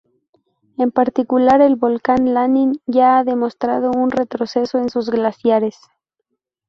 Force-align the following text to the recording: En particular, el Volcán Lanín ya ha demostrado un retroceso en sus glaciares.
En 0.79 0.89
particular, 0.89 1.61
el 1.61 1.75
Volcán 1.75 2.33
Lanín 2.33 2.81
ya 2.87 3.19
ha 3.19 3.23
demostrado 3.23 3.91
un 3.95 4.09
retroceso 4.09 4.79
en 4.79 4.89
sus 4.89 5.11
glaciares. 5.11 5.77